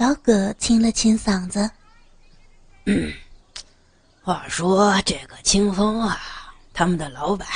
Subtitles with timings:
[0.00, 1.70] 老葛清了清嗓子，
[2.86, 3.12] 嗯，
[4.22, 6.18] 话说这个清风啊，
[6.72, 7.46] 他们的老板，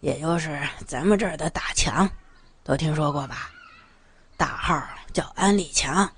[0.00, 2.08] 也就是咱们这儿的大强，
[2.64, 3.50] 都听说过吧？
[4.38, 6.10] 大号叫安立强，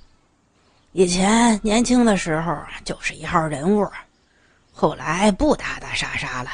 [0.92, 3.84] 以前年轻的时候就是一号人物，
[4.72, 6.50] 后来不打打杀杀了，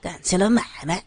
[0.00, 1.00] 干起了买卖，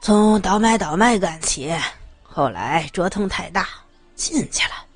[0.00, 1.78] 从倒买倒卖干起，
[2.22, 3.68] 后来折腾太大，
[4.16, 4.86] 进去了。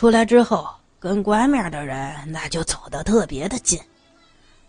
[0.00, 0.66] 出来之后，
[0.98, 3.78] 跟官面的人那就走得特别的近，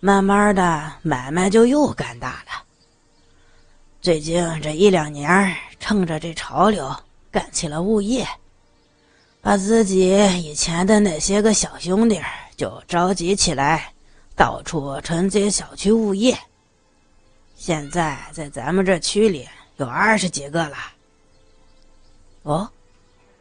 [0.02, 2.66] 慢慢的买卖就又干大了。
[4.02, 6.94] 最近这一两年，趁着这潮流，
[7.32, 8.28] 干起了物业，
[9.40, 10.10] 把自己
[10.44, 12.22] 以前的那些个小兄弟
[12.58, 13.94] 就召集起来，
[14.36, 16.38] 到处承接小区物业。
[17.56, 20.76] 现在在咱们这区里有二十几个了。
[22.44, 22.70] 哦，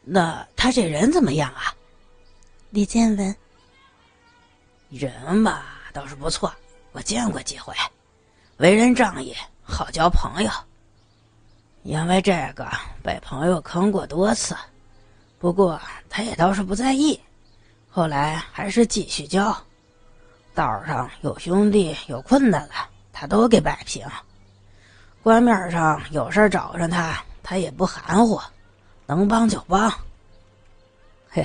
[0.04, 1.74] 那他这人怎么样啊？
[2.70, 3.36] 李建文，
[4.90, 6.54] 人嘛倒是不错，
[6.92, 7.74] 我见过几回，
[8.58, 10.50] 为人仗义，好交朋友。
[11.82, 12.70] 因为这个
[13.02, 14.56] 被朋友坑过多次，
[15.40, 17.20] 不过他也倒是不在意，
[17.90, 19.52] 后来还是继续交。
[20.54, 24.06] 道上有兄弟有困难了，他都给摆平。
[25.24, 28.40] 官面上有事找上他，他也不含糊，
[29.06, 29.92] 能帮就帮。
[31.28, 31.44] 嘿，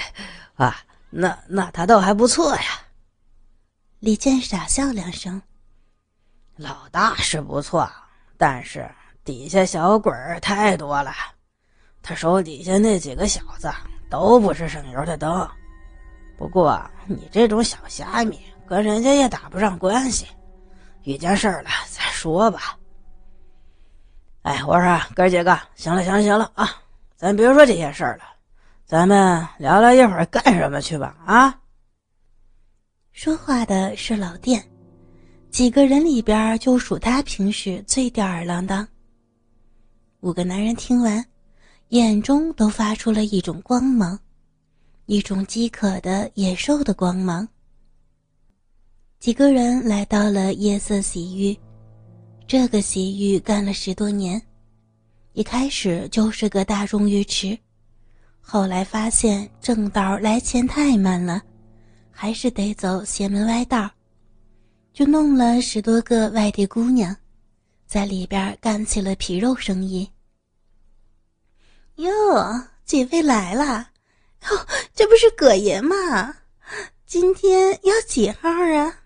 [0.56, 0.78] 啊。
[1.18, 2.62] 那那他倒还不错呀，
[4.00, 5.42] 李健傻笑两声。
[6.58, 7.90] 老大是不错，
[8.38, 8.86] 但是
[9.24, 11.14] 底下小鬼儿太多了，
[12.02, 13.72] 他手底下那几个小子
[14.10, 15.50] 都不是省油的灯。
[16.38, 20.28] 不过你这种小虾米跟人家也打不上关系，
[21.04, 22.78] 遇见事儿了再说吧。
[24.42, 26.70] 哎，我说哥几个，行了行了行了啊，
[27.16, 28.35] 咱别说这些事儿了。
[28.88, 31.18] 咱们聊聊一会儿干什么去吧？
[31.26, 31.60] 啊！
[33.14, 34.64] 说话的是老店，
[35.50, 38.88] 几个人里边就数他平时最吊儿郎当。
[40.20, 41.26] 五个男人听完，
[41.90, 44.20] 眼中都发出了一种光芒，
[45.08, 47.48] 一种饥渴的野兽的光芒。
[49.20, 51.58] 几个人来到了夜色洗浴，
[52.46, 54.40] 这个洗浴干了十多年，
[55.34, 57.58] 一开始就是个大众浴池。
[58.48, 61.42] 后来发现正道来钱太慢了，
[62.12, 63.90] 还是得走邪门歪道，
[64.94, 67.14] 就弄了十多个外地姑娘，
[67.88, 70.08] 在里边干起了皮肉生意。
[71.96, 72.10] 哟，
[72.86, 73.90] 几位来了，
[74.44, 75.96] 哦，这不是葛爷吗？
[77.08, 79.00] 今天要几号啊？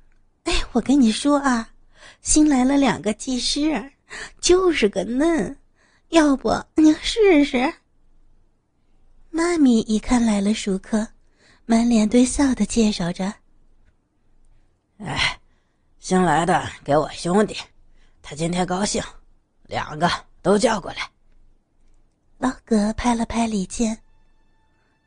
[0.44, 1.69] 哎，我跟你说啊，
[2.21, 3.91] 新来了两个技师，
[4.41, 5.57] 就是个嫩，
[6.09, 7.73] 要不您试试？
[9.39, 11.07] 妈咪一看来了熟客，
[11.66, 13.33] 满脸堆笑的介绍着
[15.00, 15.39] ：“哎，
[15.97, 17.55] 新来的给我兄弟，
[18.22, 19.01] 他今天高兴，
[19.63, 20.11] 两个
[20.41, 21.09] 都叫过来。”
[22.38, 23.97] 老葛拍了拍李健：“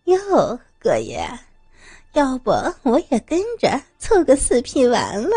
[0.05, 1.29] 哟，葛爷，
[2.15, 2.53] 要不
[2.85, 5.31] 我也跟着凑个四匹完了？”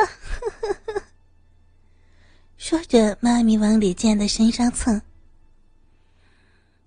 [2.56, 5.02] 说着，妈咪往李健的身上蹭。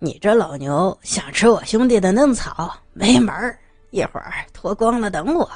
[0.00, 3.58] 你这老牛想吃我兄弟的嫩草，没门儿！
[3.90, 5.50] 一会儿脱光了等我。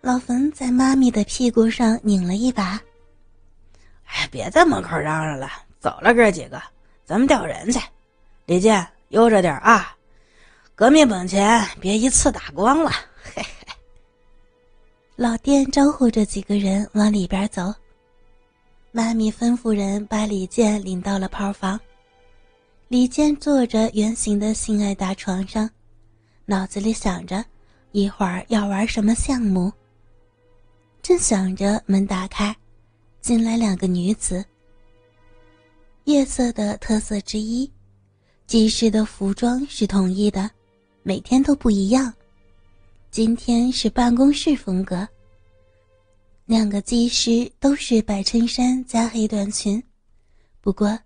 [0.00, 2.80] 老冯在妈咪的屁股上拧了一把。
[4.04, 6.62] 哎，别在门口嚷嚷了，走了哥几个，
[7.04, 7.80] 咱们调人去。
[8.44, 9.96] 李健，悠着点啊！
[10.76, 12.90] 革命本钱别一次打光了。
[13.20, 13.66] 嘿嘿。
[15.16, 17.74] 老店招呼着几个人往里边走。
[18.92, 21.80] 妈咪吩咐人把李健领到了炮房。
[22.88, 25.68] 李健坐着圆形的性爱大床上，
[26.44, 27.44] 脑子里想着
[27.90, 29.72] 一会儿要玩什么项目。
[31.02, 32.56] 正想着，门打开，
[33.20, 34.44] 进来两个女子。
[36.04, 37.68] 夜色的特色之一，
[38.46, 40.48] 技师的服装是统一的，
[41.02, 42.14] 每天都不一样。
[43.10, 45.06] 今天是办公室风格。
[46.44, 49.82] 两个技师都是白衬衫加黑短裙，
[50.60, 50.96] 不过。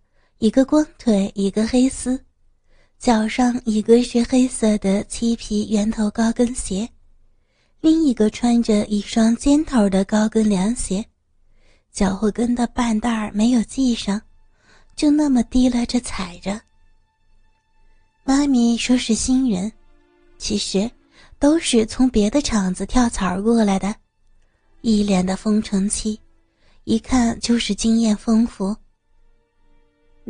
[0.41, 2.19] 一个光腿，一个黑丝，
[2.99, 6.89] 脚上一个是黑色的漆皮圆头高跟鞋，
[7.83, 11.05] 另一个穿着一双尖头的高跟凉鞋，
[11.93, 14.19] 脚后跟的半带儿没有系上，
[14.97, 16.59] 就那么提拉着踩着。
[18.25, 19.71] 妈咪说是新人，
[20.39, 20.91] 其实
[21.39, 23.95] 都是从别的厂子跳槽过来的，
[24.81, 26.19] 一脸的风尘气，
[26.85, 28.75] 一看就是经验丰富。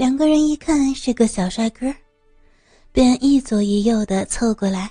[0.01, 1.95] 两个人一看是个小帅哥，
[2.91, 4.91] 便一左一右的凑过来。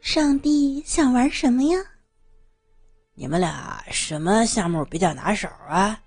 [0.00, 1.76] 上帝想玩什么呀？
[3.12, 6.02] 你们俩什么项目比较拿手啊？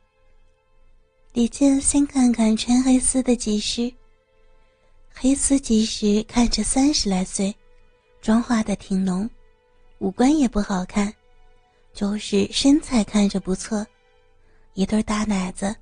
[1.34, 3.94] 李健先看看穿黑丝的技师。
[5.14, 7.56] 黑丝技师看着三十来岁，
[8.24, 9.30] 妆化的挺浓，
[10.00, 11.14] 五官也不好看，
[11.94, 13.86] 就是身材看着不错，
[14.74, 15.76] 一对大奶子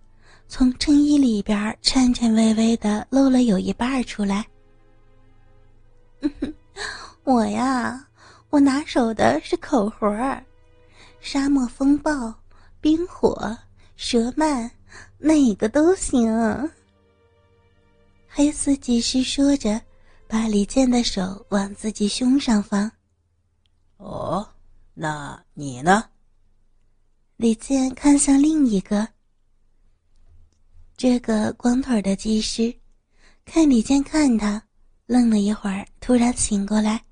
[0.55, 4.45] 从衬衣里边颤颤巍巍的露了有一半出来。
[7.25, 8.07] 我呀，
[8.51, 10.45] 我拿手的是口活儿，
[11.19, 12.31] 沙漠风暴、
[12.79, 13.57] 冰火、
[13.95, 14.69] 蛇鳗，
[15.17, 16.31] 哪个都行。
[18.27, 19.81] 黑丝技师说着，
[20.27, 22.91] 把李健的手往自己胸上放。
[23.97, 24.47] 哦，
[24.93, 26.03] 那你呢？
[27.37, 29.07] 李健看向另一个，
[31.03, 32.73] 这个光腿的技师，
[33.43, 34.63] 看李健看他，
[35.05, 37.03] 愣了一会儿，突然醒过来。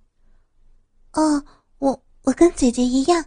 [1.12, 1.44] 哦，
[1.78, 3.26] 我我跟姐姐一样。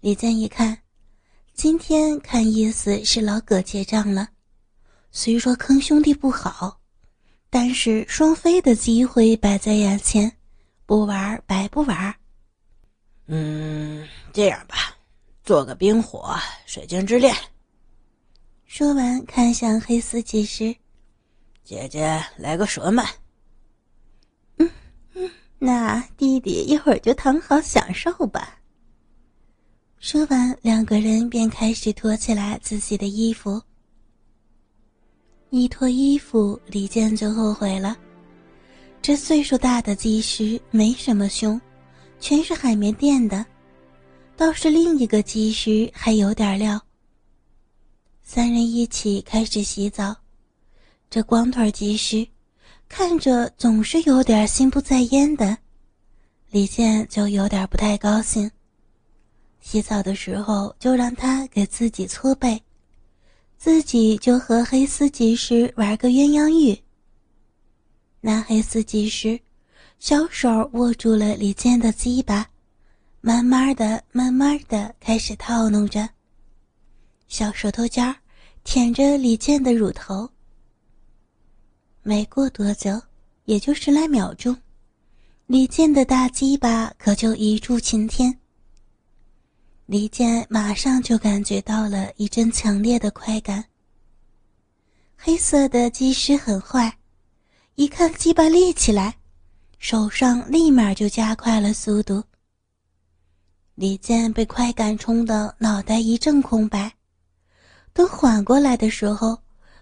[0.00, 0.74] 李健一看，
[1.52, 4.26] 今天看意思是老葛结账了。
[5.10, 6.80] 虽说坑兄弟不好，
[7.50, 10.34] 但是双飞的机会摆在眼前，
[10.86, 12.14] 不玩白不玩。
[13.26, 14.96] 嗯，这样吧，
[15.44, 16.34] 做个冰火
[16.64, 17.36] 水晶之恋。
[18.68, 20.76] 说完，看向黑丝技师，
[21.64, 23.08] 姐姐来个蛇鳗。
[24.58, 24.70] 嗯
[25.14, 28.60] 嗯，那弟弟一会儿就躺好享受吧。
[29.98, 33.60] 说完，两个人便开始脱起来自己的衣服。
[35.48, 37.96] 一脱衣服，李健就后悔了。
[39.00, 41.58] 这岁数大的技师没什么胸，
[42.20, 43.46] 全是海绵垫的，
[44.36, 46.78] 倒是另一个技师还有点料。
[48.30, 50.14] 三人一起开始洗澡，
[51.08, 52.28] 这光腿技师
[52.86, 55.56] 看着总是有点心不在焉的，
[56.50, 58.50] 李健就有点不太高兴。
[59.62, 62.62] 洗澡的时候就让他给自己搓背。
[63.56, 66.78] 自己就和黑丝技师玩个鸳鸯浴。
[68.20, 69.40] 那黑丝技师，
[69.98, 72.46] 小手握住了李健的鸡巴，
[73.22, 76.06] 慢慢的、慢慢的开始套弄着。
[77.28, 78.16] 小舌头尖儿
[78.64, 80.28] 舔着李健的乳头。
[82.02, 83.00] 没过多久，
[83.44, 84.56] 也就十来秒钟，
[85.46, 88.36] 李健的大鸡巴可就一柱擎天。
[89.84, 93.64] 李健马上就感觉到了一阵强烈的快感。
[95.16, 96.98] 黑色的技师很坏，
[97.74, 99.16] 一看鸡巴立起来，
[99.78, 102.22] 手上立马就加快了速度。
[103.74, 106.92] 李健被快感冲得脑袋一阵空白，
[107.98, 109.36] 等缓过来的时候，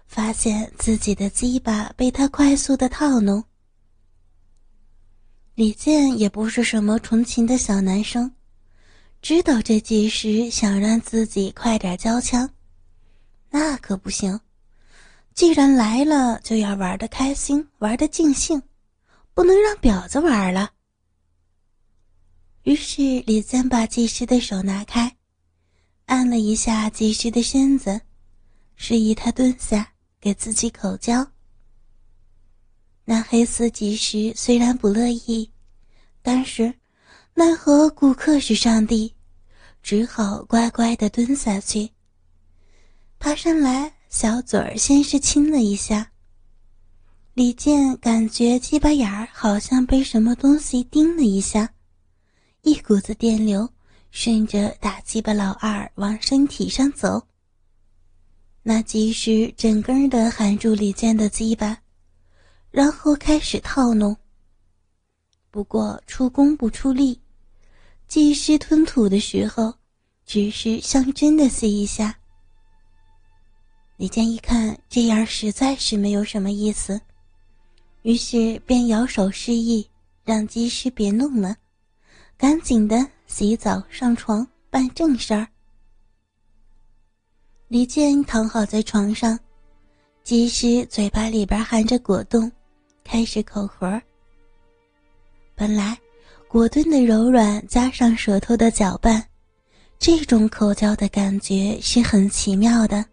[0.07, 3.43] 发现自己的鸡巴被他快速的套弄。
[5.53, 8.31] 李健也不是什么纯情的小男生。
[9.21, 12.49] 知道这技师想让自己快点交枪，
[13.51, 14.39] 那可不行。
[15.35, 18.59] 既然来了，就要玩的开心，玩的尽兴，
[19.35, 20.71] 不能让婊子玩了。
[22.63, 25.15] 于是李三把技师的手拿开，
[26.07, 28.01] 按了一下技师的身子，
[28.77, 29.91] 示意他蹲下，
[30.21, 31.27] 给自己口交。
[33.03, 35.51] 那黑丝技师虽然不乐意，
[36.21, 36.73] 但是。
[37.39, 39.13] 奈何顾客是上帝，
[39.83, 41.87] 只好乖乖的蹲下去。
[43.19, 46.11] 爬上来，小嘴儿先是亲了一下。
[47.35, 51.71] 李健感觉鸡巴眼儿好像被什么东西叮了一下，
[52.63, 53.71] 一股子电流
[54.09, 57.23] 顺着大鸡巴老二往身体上走。
[58.69, 61.77] 那技师整根的含住李健的鸡巴，
[62.69, 64.13] 然后开始套弄。
[65.49, 67.17] 不过出功不出力。
[68.09, 69.73] 技师吞吐的时候，
[70.25, 72.13] 只是像真的吸一下。
[73.95, 76.99] 李健一看这样实在是没有什么意思，
[78.01, 79.89] 于是便摇手示意，
[80.25, 81.55] 让技师别弄了，
[82.37, 85.47] 赶紧的洗澡上床办正事儿。
[87.69, 89.37] 李健躺好在床上，
[90.23, 92.49] 技师嘴巴里边含着果冻，
[93.03, 94.01] 开始口活。
[95.53, 95.97] 本来。
[96.49, 99.21] 果冻的柔软加上舌头的搅拌，
[99.99, 103.03] 这种口交的感觉是很奇妙的。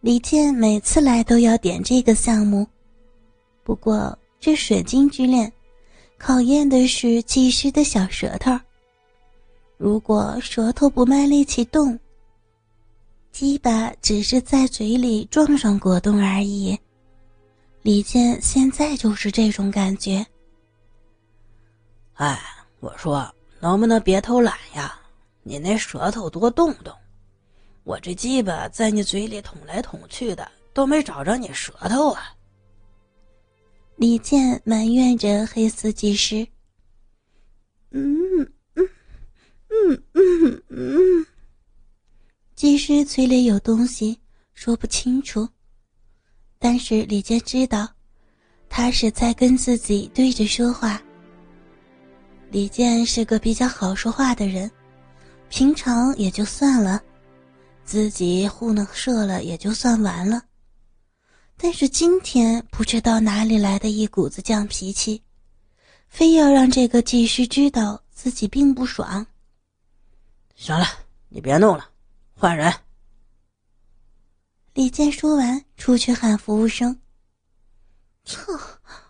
[0.00, 2.64] 李健每次来都要点这个项目，
[3.64, 5.52] 不过这水晶之恋，
[6.16, 8.56] 考验的是技师的小舌头。
[9.76, 11.98] 如果舌头不卖力气动，
[13.36, 16.74] 鸡巴只是在嘴里撞上果冻而已。
[17.82, 20.26] 李健现在就是这种感觉。
[22.14, 22.40] 哎，
[22.80, 24.98] 我说能不能别偷懒呀？
[25.42, 26.90] 你那舌头多动动，
[27.84, 32.34] 我这鸡巴在你嘴里捅来捅去的，都没找着你舌头啊！
[33.96, 36.48] 李健埋怨着黑司机师。
[37.90, 38.40] 嗯
[38.76, 38.88] 嗯
[39.68, 41.26] 嗯嗯嗯，
[42.66, 44.18] 技师嘴里有东西，
[44.52, 45.48] 说不清楚，
[46.58, 47.88] 但是李健知道，
[48.68, 51.00] 他是在跟自己对着说话。
[52.50, 54.68] 李健是个比较好说话的人，
[55.48, 57.00] 平常也就算了，
[57.84, 60.42] 自己糊弄射了也就算完了。
[61.56, 65.22] 但是今天不知道哪里来的一股子犟脾气，
[66.08, 69.24] 非要让这个技师知道自己并不爽。
[70.56, 70.84] 行了，
[71.28, 71.88] 你别弄了，
[72.38, 72.70] 换人。
[74.74, 77.00] 李健说完，出去喊服务生。
[78.26, 78.58] 哼，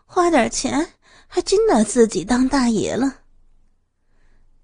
[0.04, 0.95] 花点钱
[1.26, 3.23] 还真拿自己当大爷了。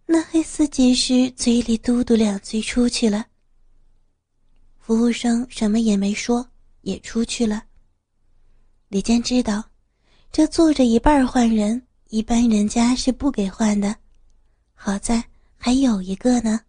[0.07, 3.26] 那黑丝技师嘴里嘟嘟两句，出去了。
[4.78, 6.49] 服务生什么也没说，
[6.83, 7.64] 也出去了。
[8.87, 9.64] 李健知道，
[10.31, 13.97] 这坐着一半换人，一般人家是不给换的。
[14.73, 15.25] 好在
[15.57, 16.61] 还有一个呢。